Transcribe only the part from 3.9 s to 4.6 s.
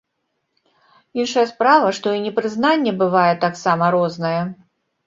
рознае.